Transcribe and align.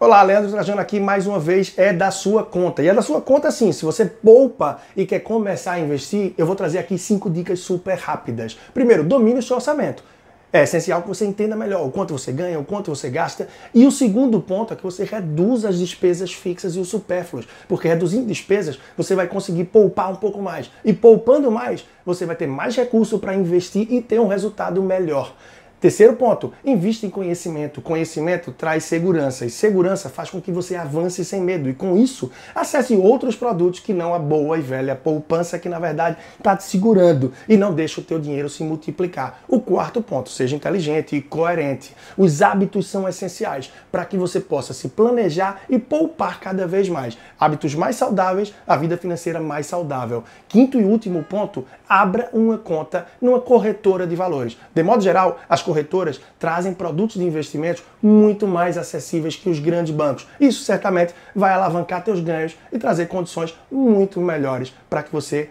Olá, 0.00 0.22
Leandro 0.22 0.52
Trajano 0.52 0.80
aqui 0.80 1.00
mais 1.00 1.26
uma 1.26 1.40
vez, 1.40 1.74
é 1.76 1.92
da 1.92 2.12
sua 2.12 2.44
conta. 2.44 2.80
E 2.80 2.86
é 2.86 2.94
da 2.94 3.02
sua 3.02 3.20
conta 3.20 3.50
sim, 3.50 3.72
se 3.72 3.84
você 3.84 4.04
poupa 4.04 4.78
e 4.96 5.04
quer 5.04 5.18
começar 5.18 5.72
a 5.72 5.80
investir, 5.80 6.34
eu 6.38 6.46
vou 6.46 6.54
trazer 6.54 6.78
aqui 6.78 6.96
cinco 6.96 7.28
dicas 7.28 7.58
super 7.58 7.98
rápidas. 7.98 8.56
Primeiro, 8.72 9.02
domine 9.02 9.40
o 9.40 9.42
seu 9.42 9.56
orçamento. 9.56 10.04
É 10.52 10.62
essencial 10.62 11.02
que 11.02 11.08
você 11.08 11.26
entenda 11.26 11.56
melhor 11.56 11.84
o 11.84 11.90
quanto 11.90 12.16
você 12.16 12.30
ganha, 12.30 12.60
o 12.60 12.64
quanto 12.64 12.94
você 12.94 13.10
gasta. 13.10 13.48
E 13.74 13.84
o 13.88 13.90
segundo 13.90 14.40
ponto 14.40 14.72
é 14.72 14.76
que 14.76 14.84
você 14.84 15.02
reduza 15.02 15.68
as 15.68 15.80
despesas 15.80 16.32
fixas 16.32 16.76
e 16.76 16.78
os 16.78 16.86
supérfluos. 16.86 17.48
Porque 17.66 17.88
reduzindo 17.88 18.24
despesas, 18.24 18.78
você 18.96 19.16
vai 19.16 19.26
conseguir 19.26 19.64
poupar 19.64 20.12
um 20.12 20.16
pouco 20.16 20.40
mais. 20.40 20.70
E 20.84 20.92
poupando 20.92 21.50
mais, 21.50 21.84
você 22.06 22.24
vai 22.24 22.36
ter 22.36 22.46
mais 22.46 22.76
recurso 22.76 23.18
para 23.18 23.34
investir 23.34 23.92
e 23.92 24.00
ter 24.00 24.20
um 24.20 24.28
resultado 24.28 24.80
melhor. 24.80 25.34
Terceiro 25.80 26.14
ponto, 26.14 26.52
invista 26.64 27.06
em 27.06 27.10
conhecimento. 27.10 27.80
Conhecimento 27.80 28.50
traz 28.50 28.82
segurança 28.82 29.46
e 29.46 29.50
segurança 29.50 30.08
faz 30.08 30.28
com 30.28 30.40
que 30.40 30.50
você 30.50 30.74
avance 30.74 31.24
sem 31.24 31.40
medo. 31.40 31.68
E 31.68 31.74
com 31.74 31.96
isso, 31.96 32.32
acesse 32.52 32.96
outros 32.96 33.36
produtos 33.36 33.78
que 33.78 33.94
não 33.94 34.12
a 34.12 34.18
boa 34.18 34.58
e 34.58 34.60
velha 34.60 34.96
poupança 34.96 35.56
que 35.56 35.68
na 35.68 35.78
verdade 35.78 36.16
está 36.36 36.56
te 36.56 36.64
segurando 36.64 37.32
e 37.48 37.56
não 37.56 37.72
deixa 37.72 38.00
o 38.00 38.04
teu 38.04 38.18
dinheiro 38.18 38.48
se 38.48 38.64
multiplicar. 38.64 39.44
O 39.46 39.60
quarto 39.60 40.02
ponto, 40.02 40.30
seja 40.30 40.56
inteligente 40.56 41.14
e 41.14 41.22
coerente. 41.22 41.94
Os 42.16 42.42
hábitos 42.42 42.88
são 42.88 43.08
essenciais 43.08 43.72
para 43.92 44.04
que 44.04 44.16
você 44.16 44.40
possa 44.40 44.74
se 44.74 44.88
planejar 44.88 45.62
e 45.70 45.78
poupar 45.78 46.40
cada 46.40 46.66
vez 46.66 46.88
mais. 46.88 47.16
Hábitos 47.38 47.76
mais 47.76 47.94
saudáveis, 47.94 48.52
a 48.66 48.76
vida 48.76 48.96
financeira 48.96 49.38
mais 49.38 49.66
saudável. 49.66 50.24
Quinto 50.48 50.80
e 50.80 50.84
último 50.84 51.22
ponto, 51.22 51.64
abra 51.88 52.28
uma 52.32 52.58
conta 52.58 53.06
numa 53.22 53.40
corretora 53.40 54.08
de 54.08 54.16
valores. 54.16 54.58
De 54.74 54.82
modo 54.82 55.02
geral, 55.02 55.38
as 55.48 55.62
corretoras 55.68 56.18
trazem 56.38 56.72
produtos 56.72 57.16
de 57.16 57.24
investimentos 57.24 57.84
muito 58.02 58.46
mais 58.46 58.78
acessíveis 58.78 59.36
que 59.36 59.50
os 59.50 59.58
grandes 59.58 59.92
bancos. 59.92 60.26
Isso 60.40 60.64
certamente 60.64 61.14
vai 61.34 61.52
alavancar 61.52 62.02
teus 62.02 62.20
ganhos 62.20 62.56
e 62.72 62.78
trazer 62.78 63.06
condições 63.06 63.54
muito 63.70 64.18
melhores 64.18 64.72
para 64.88 65.02
que 65.02 65.12
você 65.12 65.50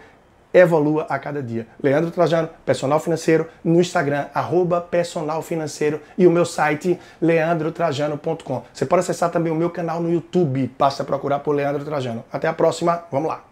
evolua 0.52 1.06
a 1.08 1.20
cada 1.20 1.40
dia. 1.40 1.68
Leandro 1.80 2.10
Trajano, 2.10 2.48
personal 2.66 2.98
financeiro, 2.98 3.46
no 3.62 3.80
Instagram, 3.80 4.26
arroba 4.34 4.80
personal 4.80 5.40
financeiro 5.40 6.00
e 6.16 6.26
o 6.26 6.30
meu 6.32 6.44
site, 6.44 6.98
leandrotrajano.com. 7.20 8.64
Você 8.72 8.86
pode 8.86 9.00
acessar 9.00 9.30
também 9.30 9.52
o 9.52 9.56
meu 9.56 9.70
canal 9.70 10.00
no 10.00 10.12
YouTube, 10.12 10.74
basta 10.76 11.04
procurar 11.04 11.40
por 11.40 11.54
Leandro 11.54 11.84
Trajano. 11.84 12.24
Até 12.32 12.48
a 12.48 12.52
próxima, 12.52 13.04
vamos 13.12 13.28
lá! 13.28 13.47